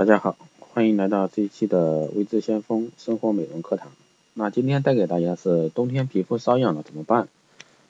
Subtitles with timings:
[0.00, 3.92] 大家好，欢迎来到这一期的微知先锋生活美容课堂。
[4.32, 7.28] 那今天带给大家是冬天皮肤瘙痒了怎么办？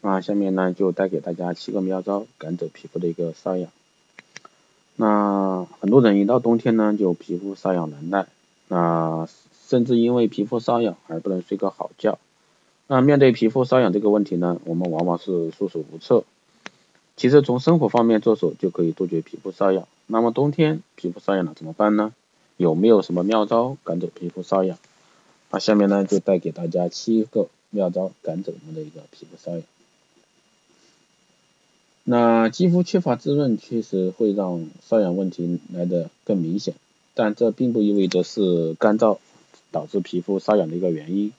[0.00, 3.70] 那下面呢就带给大家七个妙招，赶走皮肤的一个瘙痒。
[4.96, 8.26] 那很多人一到冬天呢就皮肤瘙痒难耐，
[8.66, 9.28] 那
[9.68, 12.18] 甚至因为皮肤瘙痒而不能睡个好觉。
[12.88, 16.24] 那面对皮肤瘙痒这个问题呢，我们往往是束手无策。
[17.22, 19.86] 其实从生活方面着手就可以杜绝皮肤瘙痒。
[20.08, 22.12] 那么冬天皮肤瘙痒了怎么办呢？
[22.56, 24.76] 有没有什么妙招赶走皮肤瘙痒？
[25.52, 29.62] 那下面呢就带给大家七个妙招赶走我们的一个皮肤瘙痒。
[32.02, 36.74] 那肌肤缺乏滋润确实会让瘙痒问题来的更明显，
[37.14, 39.18] 但这并不意味着是干燥
[39.70, 41.32] 导致皮肤瘙痒的一个原因。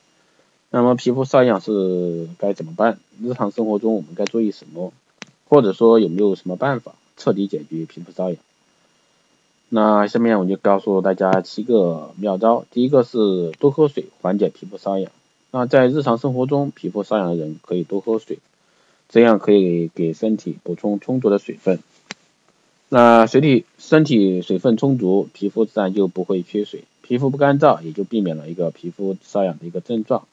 [0.69, 2.99] 那么皮肤瘙痒是该怎么办？
[3.21, 4.93] 日常生活中我们该注意什么？
[5.47, 8.37] 或者说有没有什么办法彻底解决皮肤瘙痒？
[9.69, 12.65] 那下面我就告诉大家七个妙招。
[12.69, 15.11] 第一个是多喝水，缓解皮肤瘙痒。
[15.49, 18.39] 那在日常生活中，皮肤瘙痒的人可以多喝水，
[19.09, 21.79] 这样可以给身体补充充足的水分。
[22.89, 30.27] 那水体身体水分充足，皮肤自然就不会缺水，皮肤不干燥，也就避免了一个皮肤瘙痒的一个症状。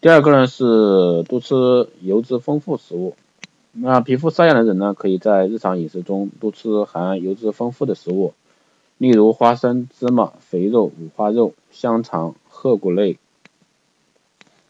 [0.00, 3.16] 第二个呢是多吃油脂丰富食物。
[3.76, 8.32] 那皮肤瘙痒的人呢，可以在日常饮食中多吃含油脂丰富的食物。
[8.98, 13.18] 例如花生、芝麻、肥肉、五花肉、香肠、褐骨类、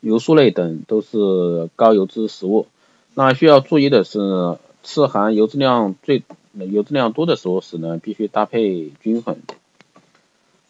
[0.00, 2.66] 油酥类等都是高油脂食物。
[3.12, 6.22] 那需要注意的是，吃含油脂量最
[6.54, 9.36] 油脂量多的食物时呢，必须搭配均衡，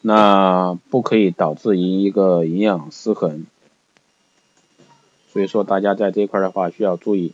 [0.01, 3.47] 那不可以导致一个营养失衡。
[5.33, 7.33] 所以说，大家在这一块的话需要注意。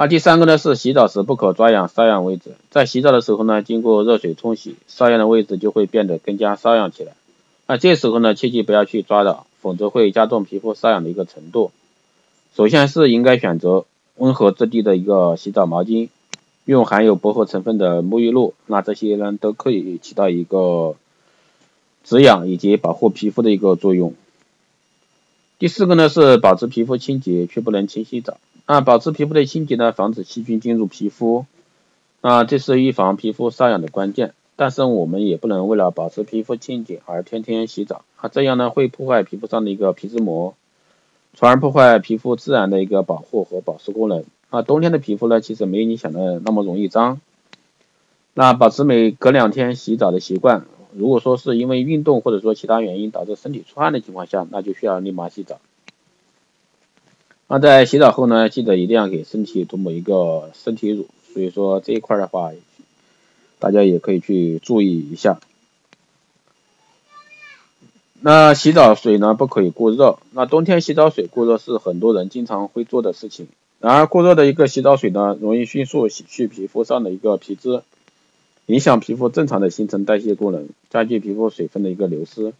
[0.00, 7.14] 那第三个呢是洗澡时不可抓痒瘙痒位置，在洗澡的时候呢，经过热水冲洗，瘙痒的位置就会变得更加瘙痒起来。
[7.66, 11.72] 那这时候呢，切记不要去抓挠，否则会加重皮肤瘙痒的一个程度。
[12.54, 16.10] 首先是应该选择温和质地的一个洗澡毛巾，
[16.64, 20.94] 用含有薄荷成分的沐浴露，那这些呢都可以起到一个
[22.04, 24.14] 止痒以及保护皮肤的一个作用。
[25.58, 28.38] 第四个呢是保持皮肤清洁，却不能勤洗澡。
[28.68, 31.46] 啊保持皮肤的清洁呢，防止细菌进入皮肤，
[32.20, 34.34] 啊这是预防皮肤瘙痒的关键。
[34.56, 40.54] 但是我们也不能为了保持皮肤清洁而天天洗澡，啊，这样呢会破坏皮肤上的一个皮脂膜，
[41.32, 44.24] 从而破坏皮肤自然的一个保护和保湿功能。
[44.50, 47.22] 啊，冬天的皮肤呢，其实没你想的那么容易脏。
[48.34, 55.58] 那保持每隔两天洗澡的习惯，如果说是因为运动或者说其他原因导致身体出汗的情况下，那就需要立马洗澡。
[57.50, 62.52] 那在洗澡后呢，记得一定要给身体涂抹一个身体乳，所以说这一块的话，
[63.58, 65.40] 大家也可以去注意一下。
[68.20, 70.18] 那洗澡水呢，不可以过热。
[70.32, 73.48] 那冬天洗澡水过热是很多人经常会做的事情。
[73.80, 77.82] 然而过热的一个洗澡水呢，容易迅速洗去皮肤上的一个皮脂，
[78.66, 82.52] 影响皮肤正常的新陈代谢功能，加剧皮肤水分的一个流失，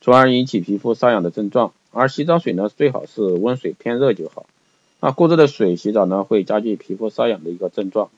[0.00, 1.72] 从而引起皮肤瘙痒的症状。
[1.92, 4.46] 而洗澡水呢，最好是温水偏热就好。
[5.00, 8.10] 那过热的水洗澡呢，会加剧皮肤瘙痒的一个症状。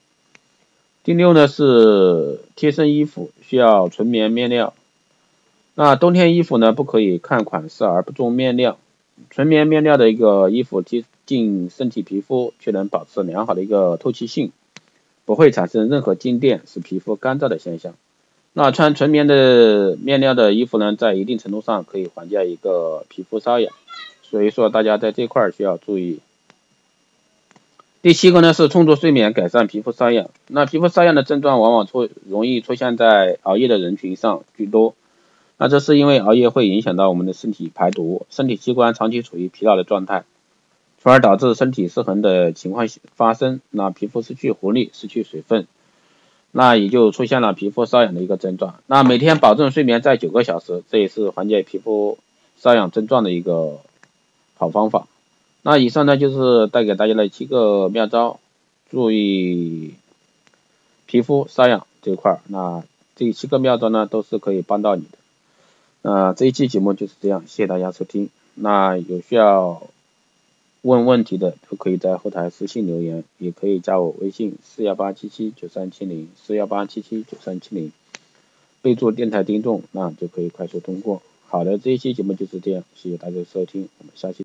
[1.04, 4.74] 第六呢是贴身衣服需要纯棉面料。
[5.74, 8.78] 那冬天衣服呢，不可以看款式而不重面料。
[9.30, 14.52] 纯棉面料的一个衣服贴近身体皮肤，却能保持良好的一个透气性，
[15.24, 17.94] 不会产生任何静电，使皮肤干燥的现象。
[18.54, 23.72] 那穿纯棉的面料的衣服呢，在一定程度上可以缓解一个皮肤瘙痒，
[24.22, 26.20] 所以说大家在这块需要注意。
[28.02, 30.28] 第七个呢是充足睡眠改善皮肤瘙痒。
[30.48, 34.94] 那皮肤瘙痒的症状往往出容易出现在熬夜的人群上居多。
[35.56, 40.24] 那这是因为熬夜会影响到我们的身体排毒，身体器官长期处于疲劳的状态，
[41.00, 43.60] 从而导致身体失衡的情况发生。
[43.70, 45.66] 那皮肤失去活力，失去水分。
[46.54, 48.76] 那也就出现了皮肤瘙痒的一个症状。
[48.86, 52.18] 那每天保证睡眠在九个小时，这也是缓解皮肤
[52.60, 53.78] 瘙痒症状的一个
[54.56, 55.06] 好方法。
[55.62, 58.38] 那以上呢就是带给大家的七个妙招，
[58.90, 59.94] 注意
[61.06, 62.40] 皮肤瘙痒这一块。
[62.48, 62.82] 那
[63.16, 65.18] 这七个妙招呢都是可以帮到你的。
[66.02, 68.28] 那这一期节目就是这样，谢谢大家收听。
[68.54, 69.82] 那有需要。
[70.82, 77.92] 问问题的都可以在后台私信留言，也可以加我微信四幺八七七九三七零四幺八七七九三七零，
[78.82, 81.22] 备注电台听众，那就可以快速通过。
[81.46, 84.40] 好的，这一期节目就是这样，谢谢大家收听，我们下期。